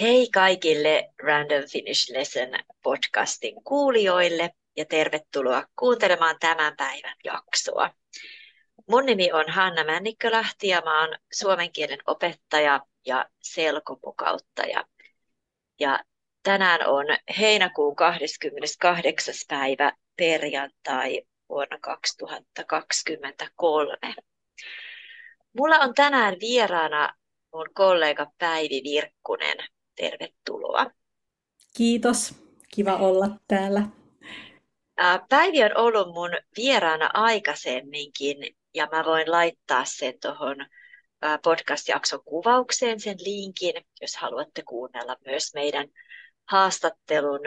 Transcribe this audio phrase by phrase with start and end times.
[0.00, 2.48] Hei kaikille Random Finish Lesson
[2.82, 7.90] podcastin kuulijoille ja tervetuloa kuuntelemaan tämän päivän jaksoa.
[8.88, 14.84] Mun nimi on Hanna Männikkölahti ja mä oon suomen kielen opettaja ja selkopukauttaja.
[15.80, 16.00] Ja
[16.42, 17.06] tänään on
[17.38, 19.34] heinäkuun 28.
[19.48, 23.96] päivä perjantai vuonna 2023.
[25.58, 27.14] Mulla on tänään vieraana
[27.52, 29.56] mun kollega Päivi Virkkunen.
[29.94, 30.90] Tervetuloa.
[31.76, 32.34] Kiitos.
[32.74, 33.82] Kiva olla täällä.
[35.28, 38.36] Päivi on ollut mun vieraana aikaisemminkin
[38.74, 40.56] ja mä voin laittaa sen tuohon
[41.42, 45.88] podcast-jakson kuvaukseen sen linkin, jos haluatte kuunnella myös meidän
[46.48, 47.40] haastattelun.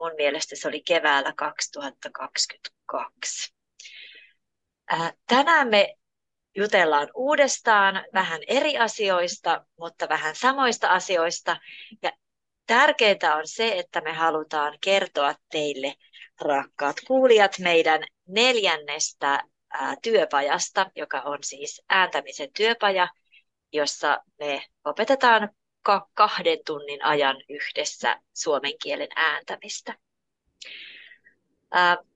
[0.00, 3.54] Mun mielestä se oli keväällä 2022.
[5.26, 5.97] Tänään me
[6.54, 11.56] jutellaan uudestaan vähän eri asioista, mutta vähän samoista asioista.
[12.02, 12.12] Ja
[12.66, 15.94] tärkeintä on se, että me halutaan kertoa teille,
[16.40, 19.42] rakkaat kuulijat, meidän neljännestä
[20.02, 23.08] työpajasta, joka on siis ääntämisen työpaja,
[23.72, 25.50] jossa me opetetaan
[26.14, 29.94] kahden tunnin ajan yhdessä suomen kielen ääntämistä.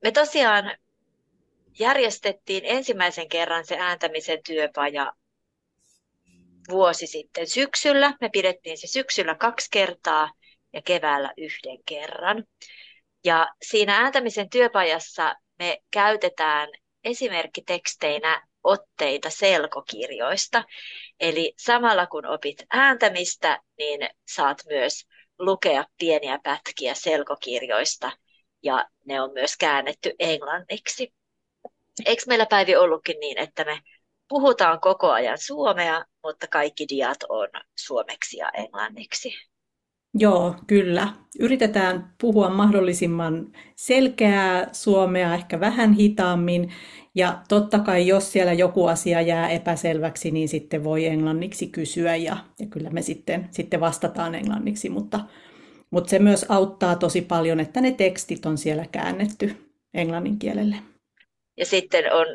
[0.03, 0.77] Me tosiaan
[1.78, 5.12] järjestettiin ensimmäisen kerran se ääntämisen työpaja
[6.70, 8.15] vuosi sitten syksyllä.
[8.20, 10.33] Me pidettiin se syksyllä kaksi kertaa
[10.73, 12.45] ja keväällä yhden kerran.
[13.25, 16.69] Ja siinä ääntämisen työpajassa me käytetään
[17.05, 20.65] esimerkkiteksteinä otteita selkokirjoista.
[21.20, 25.06] Eli samalla kun opit ääntämistä, niin saat myös
[25.39, 28.12] lukea pieniä pätkiä selkokirjoista
[28.62, 31.12] ja ne on myös käännetty englanniksi.
[32.07, 33.79] Eikö meillä Päivi ollutkin niin, että me
[34.29, 39.33] puhutaan koko ajan suomea, mutta kaikki diat on suomeksi ja englanniksi?
[40.15, 41.09] Joo, kyllä.
[41.41, 46.72] Yritetään puhua mahdollisimman selkeää suomea, ehkä vähän hitaammin.
[47.15, 52.37] Ja totta kai, jos siellä joku asia jää epäselväksi, niin sitten voi englanniksi kysyä ja,
[52.61, 55.21] ja kyllä me sitten, sitten vastataan englanniksi, mutta,
[55.91, 59.56] mutta se myös auttaa tosi paljon, että ne tekstit on siellä käännetty
[59.95, 60.77] englannin kielelle.
[61.57, 62.27] Ja sitten on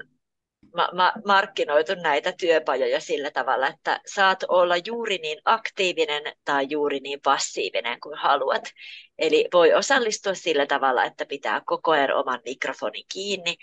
[0.75, 6.99] ma- ma- markkinoitu näitä työpajoja sillä tavalla, että saat olla juuri niin aktiivinen tai juuri
[6.99, 8.63] niin passiivinen kuin haluat.
[9.17, 13.55] Eli voi osallistua sillä tavalla, että pitää koko ajan oman mikrofonin kiinni,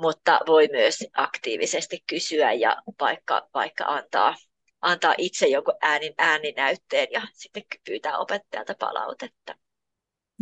[0.00, 4.34] mutta voi myös aktiivisesti kysyä ja vaikka, vaikka antaa,
[4.80, 9.54] antaa itse jonkun äänin ääninäytteen ja sitten pyytää opettajalta palautetta.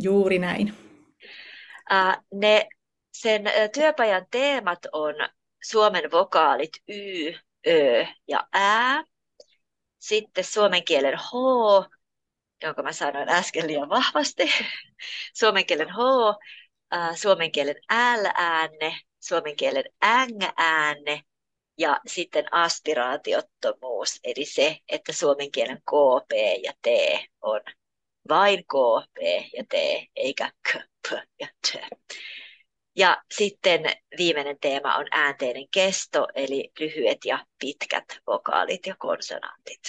[0.02, 0.74] Juuri näin.
[1.92, 2.68] Äh, ne
[3.14, 3.44] sen
[3.74, 5.14] työpajan teemat on
[5.62, 7.32] suomen vokaalit y,
[7.66, 9.04] ö ja ä.
[9.98, 11.30] Sitten suomen kielen h,
[12.62, 14.52] jonka mä sanoin äsken liian vahvasti.
[15.40, 15.96] Suomen kielen h,
[17.16, 17.76] suomen kielen
[18.22, 21.22] l-äänne, suomen kielen ng-äänne
[21.78, 26.32] ja sitten aspiraatiottomuus, eli se, että suomen kielen kp
[26.62, 26.86] ja t
[27.42, 27.60] on
[28.28, 29.22] vain kp
[29.56, 29.74] ja t,
[30.16, 30.76] eikä k,
[31.08, 31.76] p ja t.
[32.96, 33.84] Ja sitten
[34.18, 39.80] viimeinen teema on äänteinen kesto, eli lyhyet ja pitkät vokaalit ja konsonantit.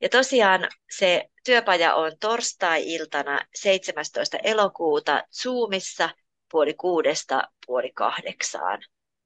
[0.00, 4.38] Ja tosiaan se työpaja on torstai-iltana 17.
[4.42, 6.10] elokuuta Zoomissa
[6.50, 8.82] puoli kuudesta puoli kahdeksaan.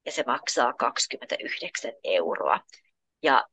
[0.06, 2.60] Ja se maksaa 29 euroa.
[3.22, 3.48] Ja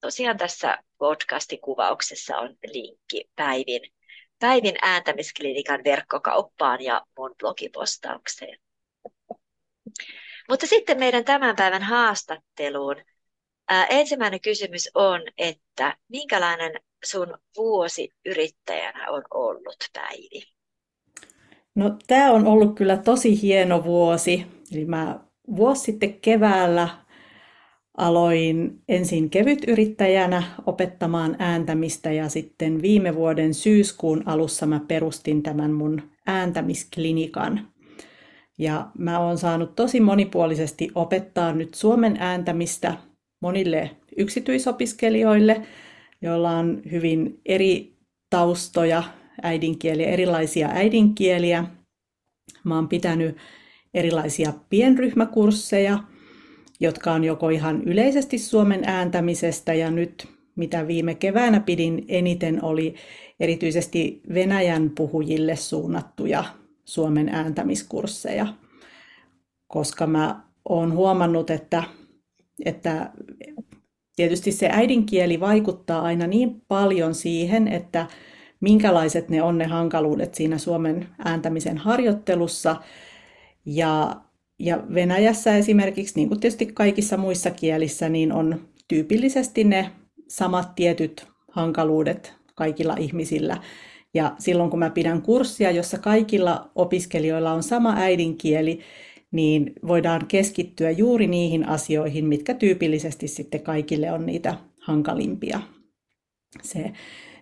[0.00, 3.93] tosiaan tässä podcastin kuvauksessa on linkki Päivin
[4.44, 8.58] Päivin ääntämisklinikan verkkokauppaan ja mun blogipostaukseen.
[10.48, 12.96] Mutta sitten meidän tämän päivän haastatteluun.
[13.68, 16.72] Ää, ensimmäinen kysymys on, että minkälainen
[17.04, 20.42] sun vuosi yrittäjänä on ollut, Päivi?
[21.74, 24.46] No tämä on ollut kyllä tosi hieno vuosi.
[24.72, 25.20] Eli mä
[25.56, 26.88] vuosi sitten keväällä
[27.96, 36.02] Aloin ensin kevytyrittäjänä opettamaan ääntämistä ja sitten viime vuoden syyskuun alussa mä perustin tämän mun
[36.26, 37.68] ääntämisklinikan.
[38.58, 42.94] Ja mä oon saanut tosi monipuolisesti opettaa nyt suomen ääntämistä
[43.40, 45.62] monille yksityisopiskelijoille,
[46.22, 47.96] joilla on hyvin eri
[48.30, 49.02] taustoja,
[49.42, 51.64] äidinkieliä, erilaisia äidinkieliä.
[52.64, 53.36] Mä oon pitänyt
[53.94, 55.98] erilaisia pienryhmäkursseja–
[56.80, 62.94] jotka on joko ihan yleisesti Suomen ääntämisestä ja nyt mitä viime keväänä pidin eniten oli
[63.40, 66.44] erityisesti Venäjän puhujille suunnattuja
[66.84, 68.46] Suomen ääntämiskursseja,
[69.66, 71.82] koska mä oon huomannut, että,
[72.64, 73.10] että
[74.16, 78.06] tietysti se äidinkieli vaikuttaa aina niin paljon siihen, että
[78.60, 82.76] minkälaiset ne on ne hankaluudet siinä suomen ääntämisen harjoittelussa.
[83.66, 84.16] Ja,
[84.58, 89.90] ja Venäjässä esimerkiksi, niin kuin tietysti kaikissa muissa kielissä, niin on tyypillisesti ne
[90.28, 93.56] samat tietyt hankaluudet kaikilla ihmisillä.
[94.14, 98.80] Ja silloin kun mä pidän kurssia, jossa kaikilla opiskelijoilla on sama äidinkieli,
[99.30, 105.60] niin voidaan keskittyä juuri niihin asioihin, mitkä tyypillisesti sitten kaikille on niitä hankalimpia.
[106.62, 106.92] Se,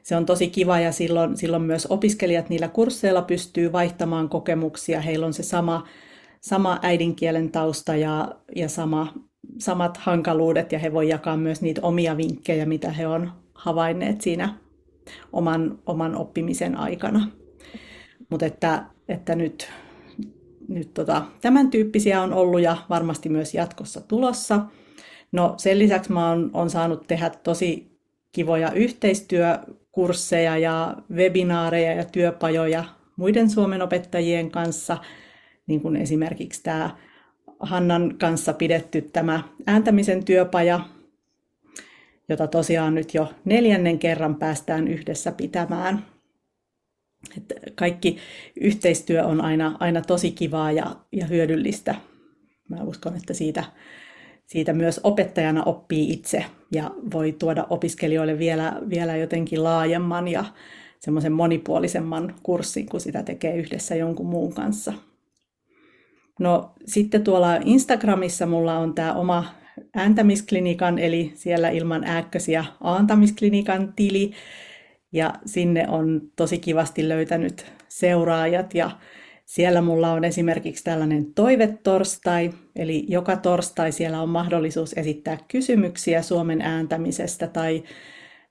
[0.03, 5.01] se on tosi kiva ja silloin, silloin myös opiskelijat niillä kursseilla pystyy vaihtamaan kokemuksia.
[5.01, 5.87] Heillä on se sama,
[6.43, 9.13] sama äidinkielen tausta ja, ja sama,
[9.59, 14.55] samat hankaluudet ja he voi jakaa myös niitä omia vinkkejä, mitä he on havainneet siinä
[15.33, 17.29] oman, oman oppimisen aikana.
[18.31, 19.71] Mutta että, että nyt,
[20.69, 24.61] nyt tota, tämän tyyppisiä on ollut ja varmasti myös jatkossa tulossa.
[25.33, 27.99] No sen lisäksi mä oon, on saanut tehdä tosi
[28.33, 32.85] kivoja yhteistyökursseja ja webinaareja ja työpajoja
[33.17, 34.99] muiden Suomen opettajien kanssa,
[35.67, 36.97] niin kuin esimerkiksi tämä
[37.61, 40.81] Hannan kanssa pidetty tämä ääntämisen työpaja,
[42.29, 46.07] jota tosiaan nyt jo neljännen kerran päästään yhdessä pitämään.
[47.37, 48.17] Että kaikki
[48.61, 51.95] yhteistyö on aina, aina tosi kivaa ja, ja hyödyllistä.
[52.69, 53.65] Mä uskon, että siitä,
[54.47, 60.45] siitä myös opettajana oppii itse ja voi tuoda opiskelijoille vielä, vielä jotenkin laajemman ja
[61.01, 64.93] semmoisen monipuolisemman kurssin, kun sitä tekee yhdessä jonkun muun kanssa.
[66.43, 69.45] No sitten tuolla Instagramissa mulla on tämä oma
[69.95, 74.33] ääntämisklinikan, eli siellä ilman ääkkösiä aantamisklinikan tili.
[75.13, 78.91] Ja sinne on tosi kivasti löytänyt seuraajat ja
[79.45, 86.61] siellä mulla on esimerkiksi tällainen toivetorstai, eli joka torstai siellä on mahdollisuus esittää kysymyksiä Suomen
[86.61, 87.83] ääntämisestä tai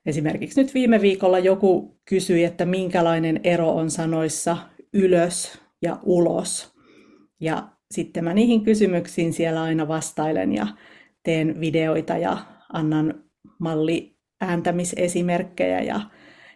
[0.06, 4.56] esimerkiksi nyt viime viikolla joku kysyi, että minkälainen ero on sanoissa
[4.92, 6.72] ylös ja ulos.
[7.40, 10.66] Ja sitten mä niihin kysymyksiin siellä aina vastailen ja
[11.22, 12.36] teen videoita ja
[12.72, 13.24] annan
[13.58, 16.00] malli ääntämisesimerkkejä ja,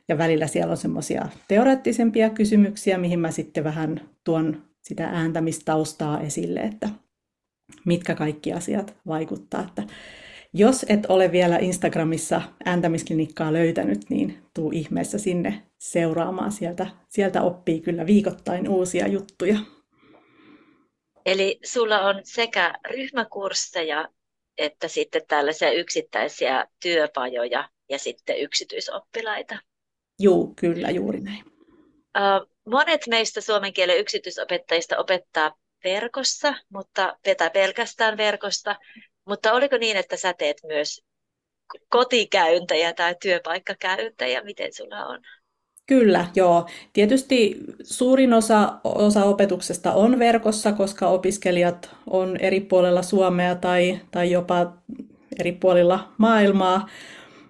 [0.08, 6.60] ja välillä siellä on semmoisia teoreettisempia kysymyksiä, mihin mä sitten vähän tuon sitä ääntämistaustaa esille,
[6.60, 6.88] että
[7.84, 9.64] mitkä kaikki asiat vaikuttaa.
[9.68, 9.82] Että
[10.52, 16.52] jos et ole vielä Instagramissa ääntämisklinikkaa löytänyt, niin tuu ihmeessä sinne seuraamaan.
[16.52, 19.58] Sieltä, sieltä oppii kyllä viikoittain uusia juttuja.
[21.26, 24.08] Eli sulla on sekä ryhmäkursseja
[24.58, 29.58] että sitten tällaisia yksittäisiä työpajoja ja sitten yksityisoppilaita.
[30.18, 31.44] Joo, kyllä, juuri näin.
[32.66, 38.76] Monet meistä suomen kielen yksityisopettajista opettaa verkossa, mutta vetää pelkästään verkosta.
[39.24, 41.02] Mutta oliko niin, että sä teet myös
[41.88, 44.42] kotikäyntejä tai työpaikkakäyntejä?
[44.42, 45.22] Miten sulla on?
[45.86, 46.66] Kyllä, joo.
[46.92, 54.30] Tietysti suurin osa, osa opetuksesta on verkossa, koska opiskelijat on eri puolella Suomea tai, tai
[54.30, 54.72] jopa
[55.40, 56.88] eri puolilla maailmaa,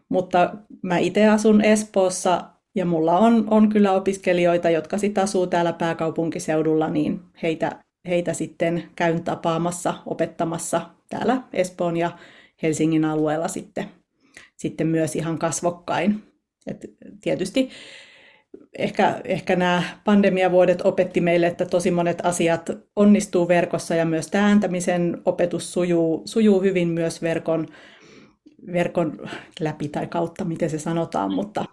[0.08, 2.44] mutta mä itse asun Espoossa
[2.74, 8.82] ja mulla on, on kyllä opiskelijoita, jotka sitten asuu täällä pääkaupunkiseudulla, niin heitä, heitä sitten
[8.96, 12.10] käyn tapaamassa, opettamassa täällä Espoon ja
[12.62, 13.84] Helsingin alueella sitten,
[14.56, 16.22] sitten myös ihan kasvokkain.
[16.66, 16.84] Et
[17.20, 17.70] tietysti
[18.78, 24.46] ehkä, ehkä nämä pandemiavuodet opetti meille, että tosi monet asiat onnistuu verkossa ja myös tämä
[24.46, 27.66] ääntämisen opetus sujuu, sujuu hyvin myös verkon,
[28.72, 29.18] verkon
[29.60, 31.64] läpi tai kautta, miten se sanotaan, mutta,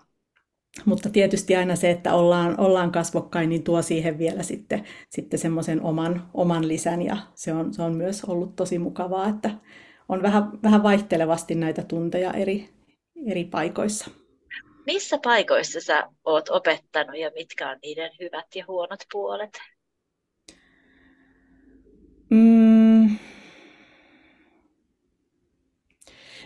[0.85, 5.81] mutta tietysti aina se, että ollaan, ollaan kasvokkain, niin tuo siihen vielä sitten, sitten semmoisen
[5.81, 9.49] oman, oman lisän ja se on, se on myös ollut tosi mukavaa, että
[10.09, 12.69] on vähän, vähän vaihtelevasti näitä tunteja eri,
[13.25, 14.22] eri paikoissa.
[14.85, 19.51] Missä paikoissa sä oot opettanut ja mitkä on niiden hyvät ja huonot puolet?
[22.29, 23.17] Mm.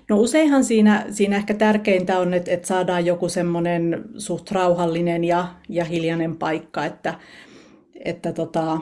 [0.09, 5.47] No useinhan siinä, siinä ehkä tärkeintä on, että, että saadaan joku semmoinen suht rauhallinen ja,
[5.69, 7.19] ja hiljainen paikka, että,
[8.05, 8.77] että tota,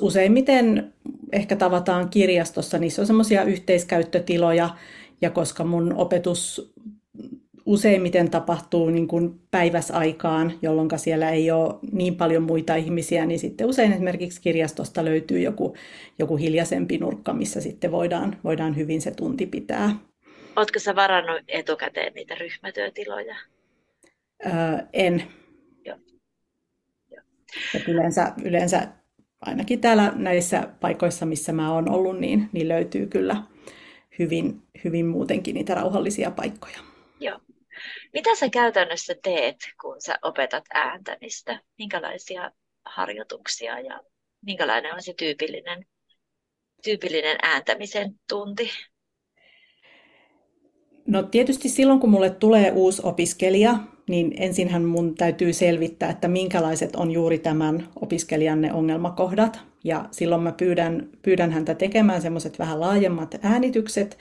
[0.00, 0.94] useimmiten
[1.32, 4.70] ehkä tavataan kirjastossa, niissä on semmoisia yhteiskäyttötiloja,
[5.20, 6.72] ja koska mun opetus
[7.66, 13.66] useimmiten tapahtuu niin kuin päiväsaikaan, jolloin siellä ei ole niin paljon muita ihmisiä, niin sitten
[13.66, 15.74] usein esimerkiksi kirjastosta löytyy joku,
[16.18, 19.90] joku hiljaisempi nurkka, missä sitten voidaan, voidaan hyvin se tunti pitää.
[20.56, 23.36] Oletko sä varannut etukäteen niitä ryhmätyötiloja?
[24.46, 24.52] Öö,
[24.92, 25.22] en.
[25.84, 25.96] Joo.
[27.10, 27.22] Joo.
[27.88, 28.88] yleensä, yleensä
[29.40, 33.36] ainakin täällä näissä paikoissa, missä mä oon ollut, niin, niin löytyy kyllä
[34.18, 36.95] hyvin, hyvin muutenkin niitä rauhallisia paikkoja.
[38.16, 41.60] Mitä sä käytännössä teet, kun sä opetat ääntämistä?
[41.78, 42.50] Minkälaisia
[42.84, 44.00] harjoituksia ja
[44.46, 45.86] minkälainen on se tyypillinen,
[46.84, 48.70] tyypillinen ääntämisen tunti?
[51.06, 56.96] No tietysti silloin, kun mulle tulee uusi opiskelija, niin ensinhän mun täytyy selvittää, että minkälaiset
[56.96, 59.60] on juuri tämän opiskelijan ne ongelmakohdat.
[59.84, 64.18] Ja silloin mä pyydän, pyydän häntä tekemään semmoiset vähän laajemmat äänitykset,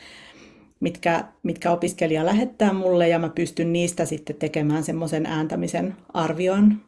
[0.80, 6.82] mitkä, mitkä opiskelija lähettää mulle, ja mä pystyn niistä sitten tekemään semmoisen ääntämisen arvion.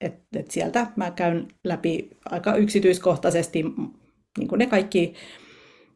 [0.00, 3.64] Et, et sieltä mä käyn läpi aika yksityiskohtaisesti
[4.38, 5.14] niin ne kaikki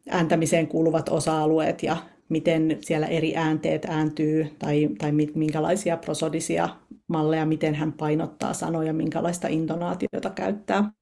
[0.09, 1.97] ääntämiseen kuuluvat osa-alueet ja
[2.29, 6.69] miten siellä eri äänteet ääntyy tai, tai minkälaisia prosodisia
[7.09, 10.93] malleja, miten hän painottaa sanoja, minkälaista intonaatiota käyttää.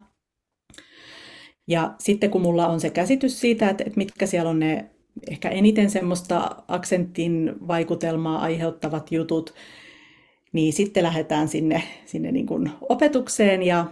[1.69, 4.91] Ja sitten kun mulla on se käsitys siitä, että, että mitkä siellä on ne
[5.31, 9.55] ehkä eniten semmoista aksentin vaikutelmaa aiheuttavat jutut,
[10.53, 13.87] niin sitten lähdetään sinne, sinne niin kuin opetukseen ja,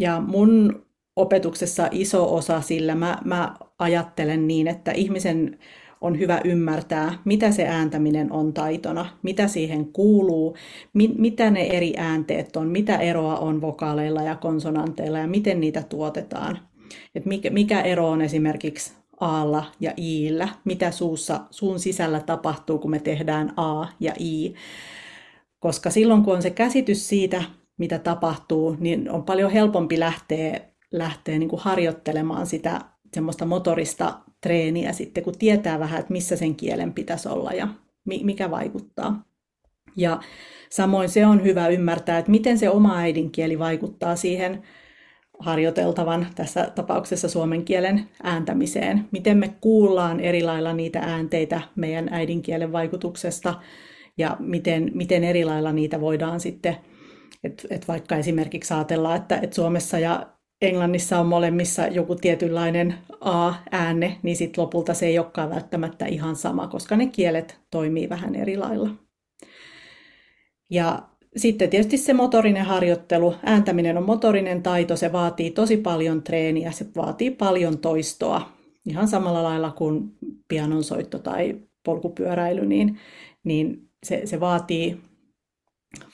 [0.00, 0.82] ja mun
[1.16, 5.58] opetuksessa iso osa sillä mä, mä ajattelen niin, että ihmisen
[6.00, 10.56] on hyvä ymmärtää, mitä se ääntäminen on taitona, mitä siihen kuuluu,
[10.92, 15.82] mi- mitä ne eri äänteet on, mitä eroa on vokaaleilla ja konsonanteilla ja miten niitä
[15.82, 16.58] tuotetaan.
[17.14, 22.90] Et mikä, mikä ero on esimerkiksi aalla ja iillä, mitä suussa, suun sisällä tapahtuu, kun
[22.90, 24.54] me tehdään a ja i.
[25.60, 27.42] Koska silloin, kun on se käsitys siitä,
[27.78, 30.60] mitä tapahtuu, niin on paljon helpompi lähteä,
[30.92, 32.80] lähteä niin kuin harjoittelemaan sitä
[33.14, 37.68] semmoista motorista treeniä sitten, kun tietää vähän, että missä sen kielen pitäisi olla ja
[38.04, 39.24] mikä vaikuttaa.
[39.96, 40.20] Ja
[40.70, 44.62] samoin se on hyvä ymmärtää, että miten se oma äidinkieli vaikuttaa siihen
[45.42, 49.08] harjoiteltavan, tässä tapauksessa suomen kielen ääntämiseen.
[49.10, 53.54] Miten me kuullaan eri lailla niitä äänteitä meidän äidinkielen vaikutuksesta
[54.18, 56.76] ja miten, miten eri lailla niitä voidaan sitten,
[57.44, 60.26] että et vaikka esimerkiksi ajatellaan, että et Suomessa ja
[60.62, 66.66] Englannissa on molemmissa joku tietynlainen A-äänne, niin sitten lopulta se ei olekaan välttämättä ihan sama,
[66.68, 68.90] koska ne kielet toimii vähän eri lailla.
[70.70, 71.02] Ja
[71.36, 76.86] sitten tietysti se motorinen harjoittelu, ääntäminen on motorinen taito, se vaatii tosi paljon treeniä, se
[76.96, 78.52] vaatii paljon toistoa.
[78.86, 80.12] Ihan samalla lailla kuin
[80.48, 82.98] pianonsoitto tai polkupyöräily, niin,
[83.44, 85.00] niin se, se vaatii,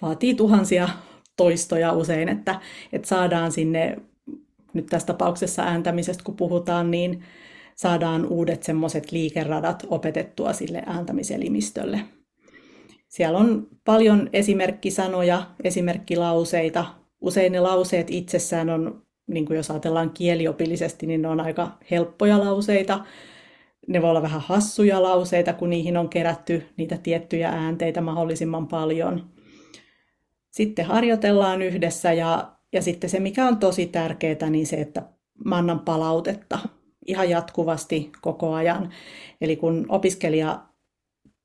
[0.03, 0.89] vaatii tuhansia
[1.37, 2.61] toistoja usein, että,
[2.93, 3.97] että saadaan sinne
[4.73, 7.23] nyt tässä tapauksessa ääntämisestä kun puhutaan, niin
[7.77, 12.01] saadaan uudet semmoiset liikeradat opetettua sille ääntämiselimistölle.
[13.09, 16.85] Siellä on paljon esimerkkisanoja, esimerkkilauseita.
[17.21, 22.39] Usein ne lauseet itsessään on, niin kuin jos ajatellaan kieliopillisesti, niin ne on aika helppoja
[22.39, 23.05] lauseita.
[23.89, 29.31] Ne voi olla vähän hassuja lauseita, kun niihin on kerätty niitä tiettyjä äänteitä mahdollisimman paljon.
[30.51, 35.03] Sitten harjoitellaan yhdessä ja ja sitten se, mikä on tosi tärkeää, niin se, että
[35.45, 36.59] mä annan palautetta
[37.07, 38.93] ihan jatkuvasti koko ajan.
[39.41, 40.68] Eli kun opiskelija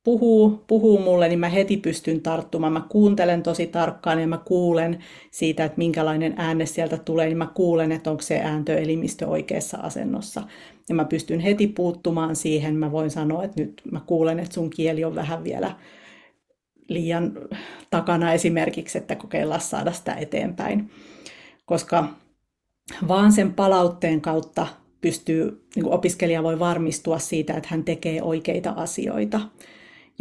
[0.03, 2.73] puhuu, puhuu mulle, niin mä heti pystyn tarttumaan.
[2.73, 4.99] Mä kuuntelen tosi tarkkaan ja mä kuulen
[5.31, 10.43] siitä, että minkälainen ääne sieltä tulee, niin mä kuulen, että onko se ääntöelimistö oikeassa asennossa.
[10.89, 12.75] Ja mä pystyn heti puuttumaan siihen.
[12.75, 15.75] Mä voin sanoa, että nyt mä kuulen, että sun kieli on vähän vielä
[16.87, 17.33] liian
[17.89, 20.89] takana esimerkiksi, että kokeillaan saada sitä eteenpäin
[21.65, 22.07] koska
[23.07, 24.67] vaan sen palautteen kautta
[25.01, 29.41] pystyy, niin opiskelija voi varmistua siitä, että hän tekee oikeita asioita.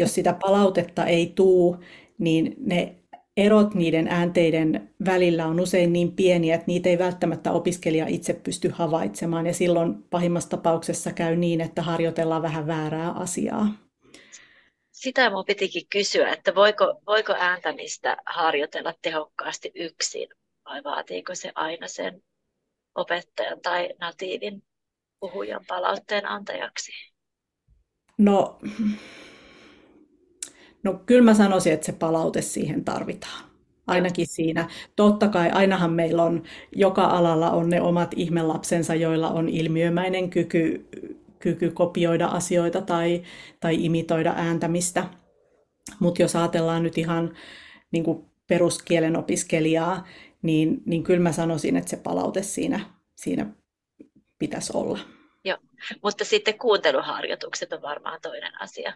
[0.02, 1.76] Jos sitä palautetta ei tuu,
[2.18, 2.96] niin ne
[3.36, 8.68] erot niiden äänteiden välillä on usein niin pieniä, että niitä ei välttämättä opiskelija itse pysty
[8.68, 9.46] havaitsemaan.
[9.46, 13.68] Ja silloin pahimmassa tapauksessa käy niin, että harjoitellaan vähän väärää asiaa.
[14.92, 20.28] Sitä minun pitikin kysyä, että voiko, voiko ääntämistä harjoitella tehokkaasti yksin
[20.64, 22.22] vai vaatiiko se aina sen
[22.94, 24.62] opettajan tai natiivin
[25.20, 26.92] puhujan palautteen antajaksi?
[28.18, 28.58] No,
[30.82, 33.44] no kyllä mä sanoisin, että se palaute siihen tarvitaan.
[33.86, 34.68] Ainakin siinä.
[34.96, 36.42] Totta kai ainahan meillä on,
[36.76, 40.88] joka alalla on ne omat ihmelapsensa, joilla on ilmiömäinen kyky,
[41.38, 43.22] kyky kopioida asioita tai,
[43.60, 45.04] tai imitoida ääntämistä.
[46.00, 47.36] Mutta jos ajatellaan nyt ihan
[47.90, 50.06] niin kuin peruskielen opiskelijaa,
[50.42, 52.80] niin, niin kyllä mä sanoisin, että se palaute siinä,
[53.16, 53.46] siinä
[54.38, 54.98] pitäisi olla.
[55.44, 55.58] Joo,
[56.02, 58.92] mutta sitten kuunteluharjoitukset on varmaan toinen asia.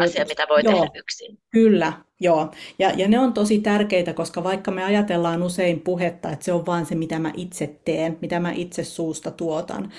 [0.00, 1.38] Asia, mitä voi joo, tehdä yksin.
[1.50, 2.50] Kyllä, joo.
[2.78, 6.66] Ja, ja ne on tosi tärkeitä, koska vaikka me ajatellaan usein puhetta, että se on
[6.66, 9.92] vain se, mitä mä itse teen, mitä mä itse suusta tuotan,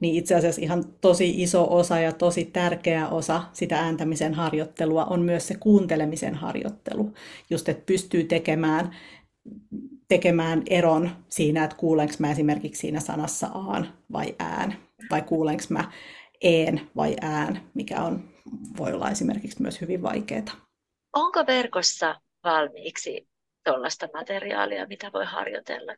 [0.00, 5.22] niin itse asiassa ihan tosi iso osa ja tosi tärkeä osa sitä ääntämisen harjoittelua on
[5.22, 7.12] myös se kuuntelemisen harjoittelu.
[7.50, 8.96] Just, että pystyy tekemään
[10.08, 14.76] tekemään eron siinä, että kuulenko mä esimerkiksi siinä sanassa aan vai ään,
[15.10, 15.90] vai kuulenko mä
[16.42, 18.33] een vai ään, mikä on,
[18.78, 20.66] voi olla esimerkiksi myös hyvin vaikeaa.
[21.12, 23.28] Onko verkossa valmiiksi
[23.64, 25.94] tuollaista materiaalia, mitä voi harjoitella?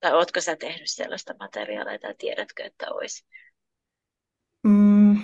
[0.00, 3.24] Tai oletko sä tehnyt sellaista materiaalia, tai tiedätkö, että olisi?
[4.66, 5.18] Mm,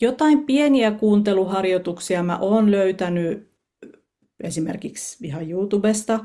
[0.00, 3.54] jotain pieniä kuunteluharjoituksia mä oon löytänyt
[4.42, 6.24] esimerkiksi ihan YouTubesta.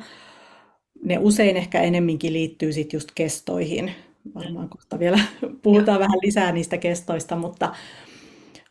[1.03, 3.91] Ne usein ehkä enemminkin liittyy sitten just kestoihin.
[4.35, 5.19] Varmaan kohta vielä
[5.63, 7.75] puhutaan vähän lisää niistä kestoista, mutta,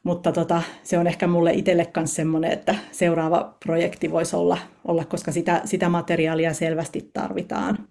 [0.05, 5.05] mutta tota, se on ehkä mulle itselle myös semmoinen, että seuraava projekti voisi olla, olla
[5.05, 7.89] koska sitä, sitä materiaalia selvästi tarvitaan.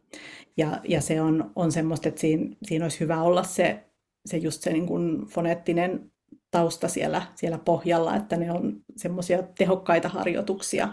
[0.58, 3.84] Ja, ja se on, on semmoista, että siinä, siinä olisi hyvä olla se,
[4.26, 6.12] se just se niin foneettinen
[6.52, 10.90] tausta siellä, siellä pohjalla, että ne on semmoisia tehokkaita harjoituksia.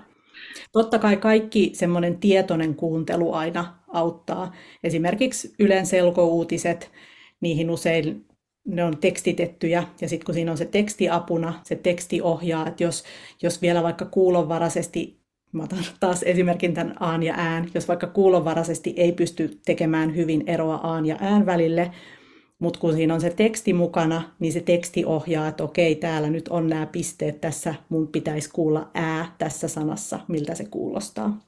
[0.73, 4.53] Totta kai kaikki semmoinen tietoinen kuuntelu aina auttaa.
[4.83, 6.91] Esimerkiksi Ylen selkouutiset,
[7.41, 8.27] niihin usein
[8.65, 12.85] ne on tekstitettyjä ja sitten kun siinä on se teksti apuna, se teksti ohjaa, että
[12.85, 13.05] jos,
[13.43, 15.21] jos vielä vaikka kuulonvaraisesti,
[15.53, 20.45] mä otan taas esimerkin tämän aan ja ään, jos vaikka kuulonvaraisesti ei pysty tekemään hyvin
[20.47, 21.91] eroa aan ja ään välille,
[22.59, 26.49] mutta kun siinä on se teksti mukana, niin se teksti ohjaa, että okei, täällä nyt
[26.49, 31.41] on nämä pisteet tässä, mun pitäisi kuulla ää tässä sanassa, miltä se kuulostaa.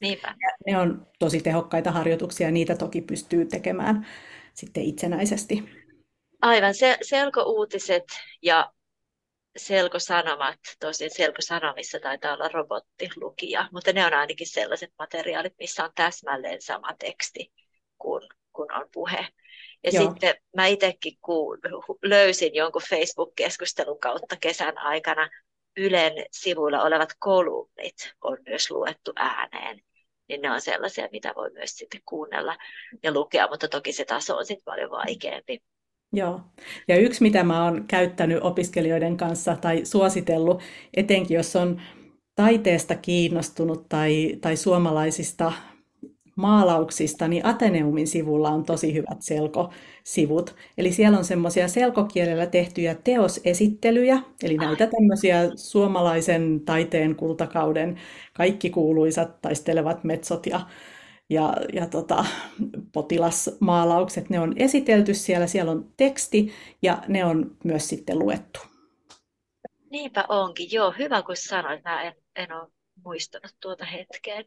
[0.00, 0.34] Niinpä.
[0.40, 4.06] Ja ne on tosi tehokkaita harjoituksia ja niitä toki pystyy tekemään
[4.54, 5.64] sitten itsenäisesti.
[6.42, 8.04] Aivan, se, selkouutiset
[8.42, 8.72] ja
[9.56, 16.62] selkosanomat, tosin selkosanomissa taitaa olla robottilukija, mutta ne on ainakin sellaiset materiaalit, missä on täsmälleen
[16.62, 17.52] sama teksti
[17.98, 19.26] kuin, kuin on puhe.
[19.84, 20.04] Ja Joo.
[20.04, 21.18] sitten mä itsekin
[22.02, 25.28] löysin jonkun Facebook-keskustelun kautta kesän aikana
[25.76, 29.80] Ylen sivuilla olevat kolumnit on myös luettu ääneen.
[30.28, 32.56] Niin ne on sellaisia, mitä voi myös sitten kuunnella
[33.02, 35.62] ja lukea, mutta toki se taso on sitten paljon vaikeampi.
[36.12, 36.40] Joo.
[36.88, 40.62] Ja yksi, mitä mä oon käyttänyt opiskelijoiden kanssa tai suositellut,
[40.94, 41.80] etenkin jos on
[42.34, 45.52] taiteesta kiinnostunut tai, tai suomalaisista
[46.36, 50.54] maalauksista, niin Ateneumin sivulla on tosi hyvät selkosivut.
[50.78, 57.96] Eli siellä on semmoisia selkokielellä tehtyjä teosesittelyjä, eli näitä tämmöisiä suomalaisen taiteen kultakauden
[58.32, 60.60] kaikki kuuluisat taistelevat metsot ja,
[61.30, 62.24] ja, ja tota,
[62.92, 68.60] potilasmaalaukset, ne on esitelty siellä, siellä on teksti ja ne on myös sitten luettu.
[69.90, 72.68] Niinpä onkin, joo, hyvä kun sanoit, mä en, en ole
[73.04, 74.44] muistanut tuota hetkeä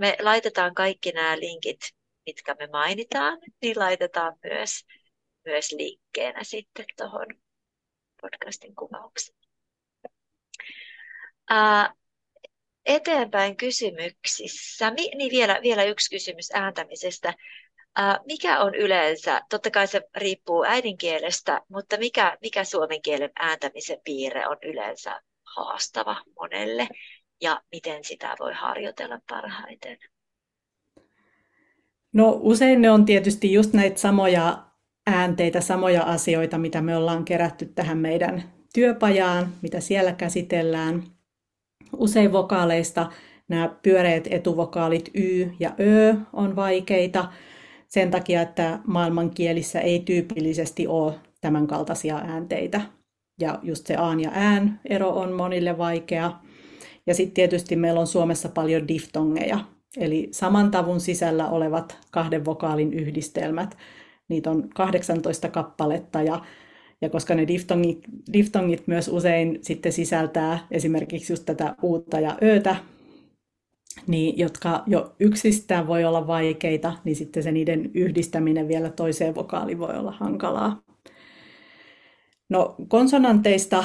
[0.00, 1.80] me laitetaan kaikki nämä linkit,
[2.26, 4.84] mitkä me mainitaan, niin laitetaan myös,
[5.44, 7.26] myös liikkeenä sitten tuohon
[8.22, 9.38] podcastin kuvaukseen.
[11.50, 11.99] Uh,
[12.86, 14.90] eteenpäin kysymyksissä.
[14.90, 17.34] Niin vielä, vielä yksi kysymys ääntämisestä.
[18.26, 24.46] Mikä on yleensä, totta kai se riippuu äidinkielestä, mutta mikä, mikä suomen kielen ääntämisen piirre
[24.46, 25.20] on yleensä
[25.56, 26.88] haastava monelle?
[27.40, 29.98] ja miten sitä voi harjoitella parhaiten?
[32.12, 34.58] No usein ne on tietysti just näitä samoja
[35.06, 38.42] äänteitä, samoja asioita, mitä me ollaan kerätty tähän meidän
[38.74, 41.02] työpajaan, mitä siellä käsitellään.
[41.96, 43.10] Usein vokaaleista
[43.48, 47.28] nämä pyöreät etuvokaalit y ja ö on vaikeita
[47.88, 52.80] sen takia, että maailmankielissä ei tyypillisesti ole tämän kaltaisia äänteitä.
[53.40, 56.32] Ja just se aan ja ään ero on monille vaikea.
[57.06, 59.58] Ja sitten tietysti meillä on Suomessa paljon diftongeja,
[59.96, 63.76] eli saman tavun sisällä olevat kahden vokaalin yhdistelmät.
[64.28, 66.40] Niitä on 18 kappaletta ja,
[67.00, 67.98] ja koska ne diftongit,
[68.32, 72.76] diftongit myös usein sitten sisältää esimerkiksi just tätä uutta ja öötä,
[74.06, 79.78] niin, jotka jo yksistään voi olla vaikeita, niin sitten se niiden yhdistäminen vielä toiseen vokaaliin
[79.78, 80.82] voi olla hankalaa.
[82.48, 83.84] No konsonanteista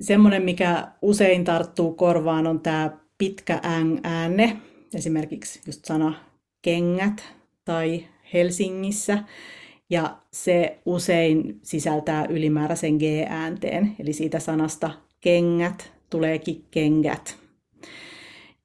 [0.00, 4.56] semmoinen, mikä usein tarttuu korvaan, on tämä pitkä äng-äänne,
[4.94, 6.14] esimerkiksi just sana
[6.62, 7.24] kengät
[7.64, 9.18] tai Helsingissä.
[9.90, 17.36] Ja se usein sisältää ylimääräisen G-äänteen, eli siitä sanasta kengät tuleekin kengät.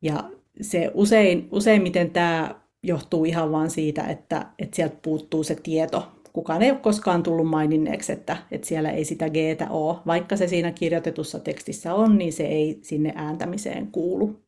[0.01, 0.23] Ja
[0.61, 6.61] se usein, useimmiten tämä johtuu ihan vain siitä, että, että sieltä puuttuu se tieto kukaan
[6.61, 9.35] ei ole koskaan tullut maininneeksi, että, että siellä ei sitä g
[9.69, 9.97] ole.
[10.05, 14.39] Vaikka se siinä kirjoitetussa tekstissä on, niin se ei sinne ääntämiseen kuulu.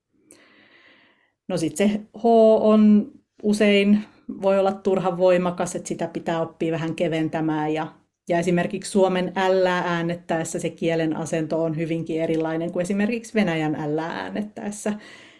[1.47, 2.25] No sitten se H
[2.61, 3.11] on
[3.43, 4.03] usein,
[4.41, 7.87] voi olla turhan voimakas, että sitä pitää oppia vähän keventämään ja
[8.29, 13.99] ja esimerkiksi Suomen L äännettäessä se kielen asento on hyvinkin erilainen kuin esimerkiksi Venäjän L
[13.99, 14.93] äännettäessä.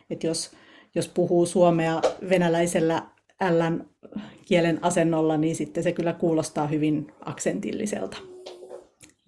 [0.10, 0.52] Että jos,
[0.96, 3.02] jos puhuu suomea venäläisellä
[3.42, 3.84] L
[4.46, 8.18] kielen asennolla, niin sitten se kyllä kuulostaa hyvin aksentilliselta.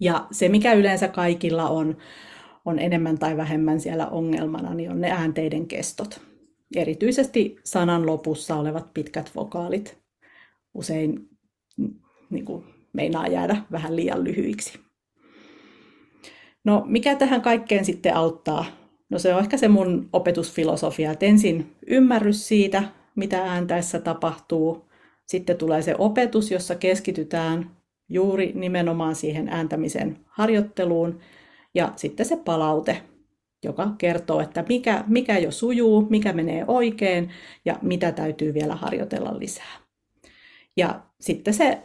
[0.00, 1.96] Ja se, mikä yleensä kaikilla on,
[2.64, 6.29] on enemmän tai vähemmän siellä ongelmana, niin on ne äänteiden kestot.
[6.76, 9.98] Erityisesti sanan lopussa olevat pitkät vokaalit
[10.74, 11.28] usein
[12.30, 14.78] niin kuin, meinaa jäädä vähän liian lyhyiksi.
[16.64, 18.64] No mikä tähän kaikkeen sitten auttaa?
[19.10, 22.82] No se on ehkä se mun opetusfilosofia, että ensin ymmärrys siitä,
[23.14, 24.90] mitä ääntäessä tapahtuu.
[25.26, 27.70] Sitten tulee se opetus, jossa keskitytään
[28.08, 31.20] juuri nimenomaan siihen ääntämisen harjoitteluun.
[31.74, 33.02] Ja sitten se palaute,
[33.64, 37.30] joka kertoo, että mikä, mikä jo sujuu, mikä menee oikein
[37.64, 39.76] ja mitä täytyy vielä harjoitella lisää.
[40.76, 41.78] Ja sitten se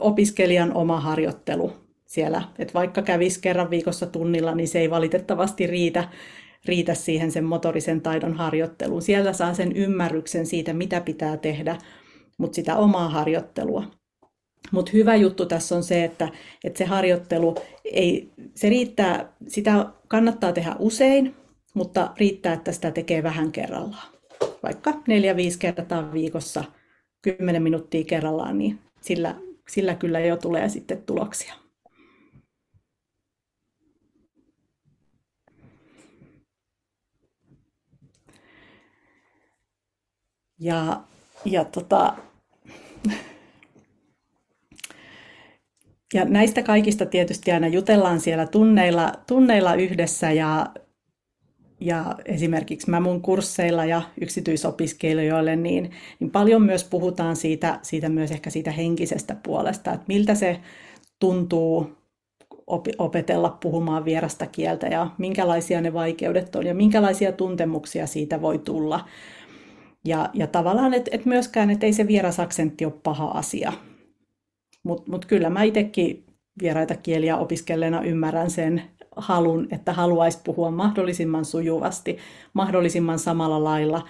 [0.00, 1.72] opiskelijan oma harjoittelu
[2.06, 2.42] siellä.
[2.58, 6.08] Että vaikka kävisi kerran viikossa tunnilla, niin se ei valitettavasti riitä,
[6.64, 9.02] riitä siihen sen motorisen taidon harjoitteluun.
[9.02, 11.76] Siellä saa sen ymmärryksen siitä, mitä pitää tehdä,
[12.38, 13.84] mutta sitä omaa harjoittelua.
[14.70, 16.28] Mutta hyvä juttu tässä on se, että,
[16.64, 21.36] että se harjoittelu, ei, se riittää, sitä kannattaa tehdä usein,
[21.74, 24.12] mutta riittää, että sitä tekee vähän kerrallaan.
[24.62, 26.64] Vaikka neljä 5 kertaa viikossa,
[27.22, 29.34] 10 minuuttia kerrallaan, niin sillä
[29.68, 31.54] sillä kyllä jo tulee sitten tuloksia.
[40.58, 41.02] Ja,
[41.44, 42.16] ja, tota,
[46.14, 50.66] ja näistä kaikista tietysti aina jutellaan siellä tunneilla, tunneilla yhdessä ja,
[51.80, 58.30] ja esimerkiksi mä mun kursseilla ja yksityisopiskelijoille, niin, niin paljon myös puhutaan siitä, siitä myös
[58.30, 60.60] ehkä siitä henkisestä puolesta, että miltä se
[61.18, 62.02] tuntuu
[62.98, 69.08] opetella puhumaan vierasta kieltä ja minkälaisia ne vaikeudet on ja minkälaisia tuntemuksia siitä voi tulla.
[70.04, 73.72] Ja, ja tavallaan, että et myöskään, että ei se vierasaksentti ole paha asia.
[74.82, 76.26] Mutta mut kyllä mä itsekin
[76.62, 78.82] vieraita kieliä opiskelleena ymmärrän sen,
[79.16, 82.18] halun, että haluaisi puhua mahdollisimman sujuvasti,
[82.54, 84.08] mahdollisimman samalla lailla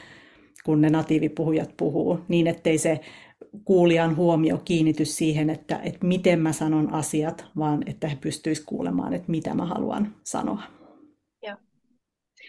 [0.64, 3.00] kun ne natiivipuhujat puhuu, niin ettei se
[3.64, 9.12] kuulijan huomio kiinnity siihen, että, että miten mä sanon asiat, vaan että he pystyisivät kuulemaan,
[9.12, 10.62] että mitä mä haluan sanoa.
[11.42, 11.56] Joo.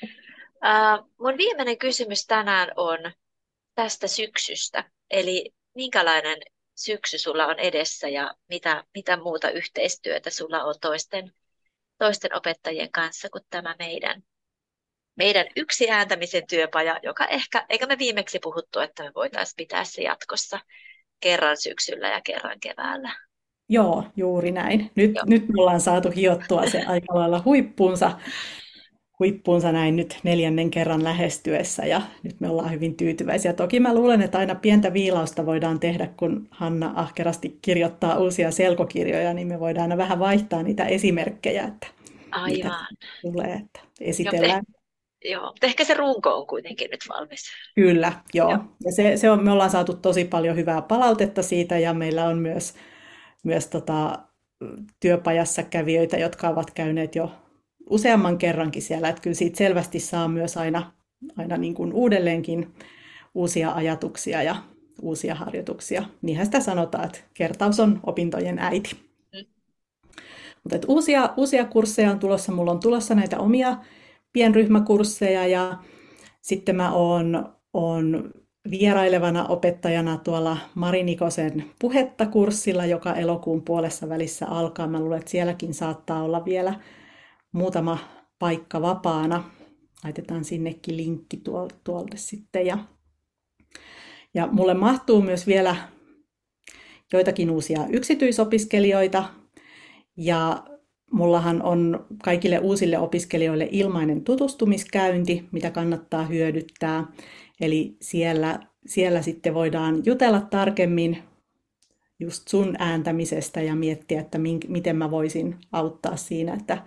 [0.04, 3.00] Uh, mun viimeinen kysymys tänään on
[3.76, 4.92] tästä syksystä.
[5.12, 6.38] Eli minkälainen
[6.76, 11.34] syksy sulla on edessä ja mitä, mitä muuta yhteistyötä sulla on toisten
[11.98, 14.24] toisten opettajien kanssa kuin tämä meidän,
[15.16, 20.02] meidän yksi ääntämisen työpaja, joka ehkä, eikä me viimeksi puhuttu, että me voitaisiin pitää se
[20.02, 20.60] jatkossa
[21.20, 23.16] kerran syksyllä ja kerran keväällä.
[23.70, 24.92] Joo, juuri näin.
[24.96, 28.20] Nyt, nyt me ollaan saatu hiottua se aika lailla huippuunsa,
[29.20, 33.54] huippuunsa näin nyt neljännen kerran lähestyessä ja nyt me ollaan hyvin tyytyväisiä.
[33.54, 39.34] Toki mä luulen, että aina pientä viilausta voidaan tehdä, kun Hanna ahkerasti kirjoittaa uusia selkokirjoja,
[39.34, 41.88] niin me voidaan aina vähän vaihtaa niitä esimerkkejä, että
[42.32, 42.56] Aivan.
[42.58, 42.76] mitä
[43.22, 44.64] tulee, että esitellään.
[45.24, 47.44] Joo, joo, mutta ehkä se runko on kuitenkin nyt valmis.
[47.76, 48.50] Kyllä, joo.
[48.50, 48.60] joo.
[48.86, 52.38] Ja se, se on, me ollaan saatu tosi paljon hyvää palautetta siitä ja meillä on
[52.38, 52.74] myös,
[53.44, 54.20] myös tota,
[55.00, 57.32] työpajassa kävijöitä, jotka ovat käyneet jo
[57.90, 60.92] useamman kerrankin siellä, että kyllä siitä selvästi saa myös aina,
[61.38, 62.74] aina niin kuin uudelleenkin
[63.36, 64.56] uusia ajatuksia ja
[65.02, 66.04] uusia harjoituksia.
[66.22, 68.96] Niinhän sitä sanotaan, että kertaus on opintojen äiti.
[70.64, 72.52] Mutta että uusia, uusia kursseja on tulossa.
[72.52, 73.78] Mulla on tulossa näitä omia
[74.34, 75.78] pienryhmäkursseja ja
[76.42, 78.32] sitten mä oon, oon
[78.70, 84.88] vierailevana opettajana tuolla Mari Nikosen puhetta-kurssilla, joka elokuun puolessa välissä alkaa.
[84.88, 86.74] Mä luulen, että sielläkin saattaa olla vielä
[87.54, 87.98] muutama
[88.40, 89.44] paikka vapaana.
[90.04, 92.66] Laitetaan sinnekin linkki tuolta, tuolta sitten.
[92.66, 92.78] Ja,
[94.34, 95.76] ja mulle mahtuu myös vielä
[97.14, 99.24] joitakin uusia yksityisopiskelijoita.
[100.18, 100.64] Ja
[101.12, 107.08] mullahan on kaikille uusille opiskelijoille ilmainen tutustumiskäynti, mitä kannattaa hyödyttää.
[107.62, 111.24] Eli siellä, siellä sitten voidaan jutella tarkemmin
[112.20, 114.38] just sun ääntämisestä ja miettiä, että
[114.68, 116.84] miten mä voisin auttaa siinä, että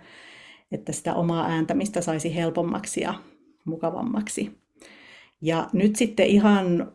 [0.71, 3.13] että sitä omaa ääntämistä saisi helpommaksi ja
[3.65, 4.51] mukavammaksi.
[5.41, 6.91] Ja nyt sitten ihan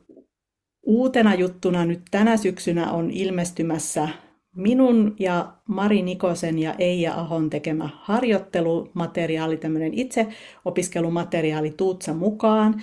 [0.82, 4.08] uutena juttuna nyt tänä syksynä on ilmestymässä
[4.56, 10.26] minun ja Mari Nikosen ja Eija Ahon tekemä harjoittelumateriaali, tämmöinen itse
[10.64, 12.82] opiskelumateriaali Tuutsa mukaan.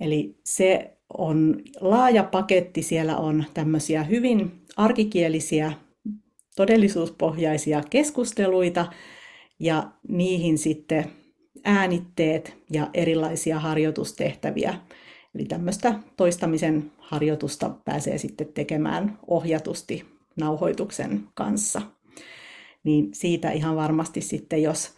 [0.00, 5.72] Eli se on laaja paketti, siellä on tämmöisiä hyvin arkikielisiä,
[6.56, 8.86] todellisuuspohjaisia keskusteluita
[9.60, 11.12] ja niihin sitten
[11.64, 14.74] äänitteet ja erilaisia harjoitustehtäviä.
[15.34, 20.04] Eli tämmöistä toistamisen harjoitusta pääsee sitten tekemään ohjatusti
[20.36, 21.82] nauhoituksen kanssa.
[22.84, 24.96] Niin siitä ihan varmasti sitten, jos,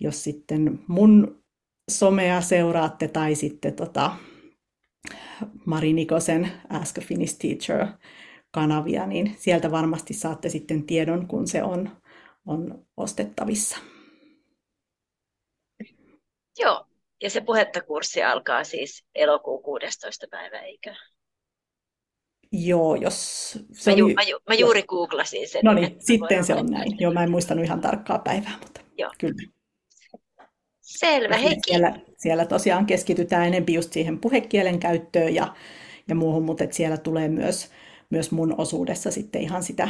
[0.00, 1.42] jos sitten mun
[1.90, 4.16] somea seuraatte tai sitten tota
[5.64, 7.86] Mari Nikosen Ask a Finnish Teacher
[8.50, 11.90] kanavia, niin sieltä varmasti saatte sitten tiedon, kun se on,
[12.46, 13.78] on ostettavissa.
[16.58, 16.86] Joo,
[17.22, 20.26] ja se puhettakurssi alkaa siis elokuun 16.
[20.30, 20.94] päivä, eikö?
[22.52, 23.52] Joo, jos...
[23.72, 24.14] Se mä, ju, oli...
[24.14, 25.60] mä, ju, mä juuri googlasin sen.
[25.64, 26.96] No niin, sitten se on näin.
[27.00, 29.10] Joo, mä en muistanut ihan tarkkaa päivää, mutta Joo.
[29.18, 29.52] kyllä.
[30.80, 31.56] Selvä, hei.
[31.66, 35.54] Siellä, siellä tosiaan keskitytään enemmän just siihen puhekielen käyttöön ja,
[36.08, 37.70] ja muuhun, mutta siellä tulee myös,
[38.10, 39.88] myös mun osuudessa sitten ihan sitä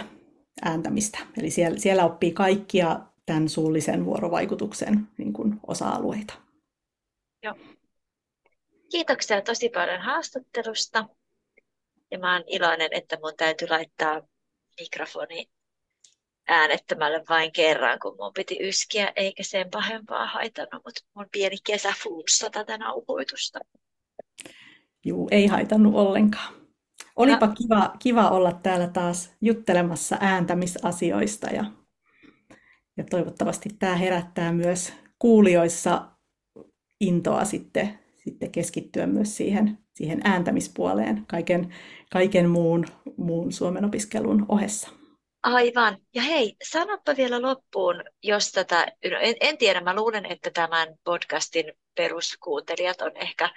[0.63, 1.19] ääntämistä.
[1.41, 6.35] Eli siellä, siellä oppii kaikkia tämän suullisen vuorovaikutuksen niin kuin osa-alueita.
[7.43, 7.55] Joo.
[8.91, 11.09] Kiitoksia tosi paljon haastattelusta.
[12.11, 14.23] Ja mä oon iloinen, että mun täytyy laittaa
[14.81, 15.47] mikrofoni
[16.49, 22.51] äänettämälle vain kerran, kun mun piti yskiä, eikä sen pahempaa haitannut, mutta mun pieni kesäflunssa
[22.51, 23.59] tätä nauhoitusta.
[25.05, 26.66] Juu, ei haitannut ollenkaan.
[27.17, 31.65] Olipa kiva, kiva olla täällä taas juttelemassa ääntämisasioista ja,
[32.97, 36.09] ja toivottavasti tämä herättää myös kuulijoissa
[37.01, 41.75] intoa sitten, sitten keskittyä myös siihen, siihen ääntämispuoleen kaiken,
[42.13, 42.85] kaiken muun,
[43.17, 44.89] muun Suomen opiskelun ohessa.
[45.43, 45.99] Aivan.
[46.15, 50.89] Ja hei, sanoppa vielä loppuun, jos tätä, no en, en tiedä, mä luulen, että tämän
[51.05, 53.51] podcastin peruskuuntelijat on ehkä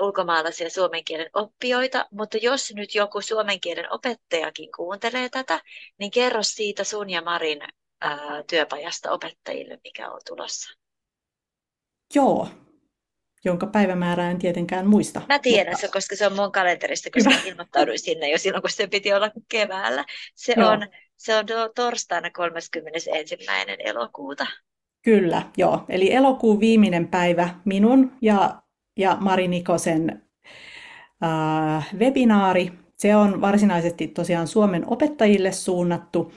[0.00, 5.60] ulkomaalaisia suomen kielen oppijoita, mutta jos nyt joku suomen kielen opettajakin kuuntelee tätä,
[5.98, 7.68] niin kerro siitä sun ja Marin ä,
[8.50, 10.78] työpajasta opettajille, mikä on tulossa.
[12.14, 12.48] Joo,
[13.44, 15.22] jonka päivämäärää en tietenkään muista.
[15.28, 15.86] Mä tiedän mutta...
[15.86, 17.48] se, koska se on mun kalenterista, koska Hyvä.
[17.48, 20.04] ilmoittauduin sinne jo silloin, kun se piti olla keväällä.
[20.34, 20.68] Se joo.
[20.68, 23.36] on, se on torstaina 31.
[23.78, 24.46] elokuuta.
[25.02, 25.84] Kyllä, joo.
[25.88, 28.59] Eli elokuun viimeinen päivä minun ja,
[29.00, 30.22] ja Mari Nikosen
[31.24, 32.72] äh, webinaari.
[32.96, 36.32] Se on varsinaisesti tosiaan Suomen opettajille suunnattu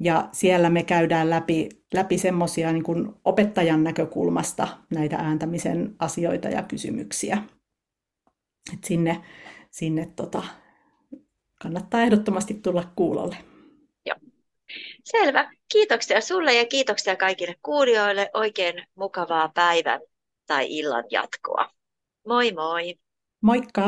[0.00, 2.84] ja siellä me käydään läpi, läpi semmoisia niin
[3.24, 7.38] opettajan näkökulmasta näitä ääntämisen asioita ja kysymyksiä.
[8.72, 9.20] Et sinne
[9.74, 10.42] sinne tota,
[11.62, 13.36] kannattaa ehdottomasti tulla kuulolle.
[14.06, 14.16] Joo.
[15.04, 15.50] Selvä.
[15.72, 18.30] Kiitoksia sulle ja kiitoksia kaikille kuulijoille.
[18.34, 20.00] Oikein mukavaa päivän
[20.46, 21.70] tai illan jatkoa.
[22.26, 22.96] Moi moi!
[23.42, 23.86] Moikka!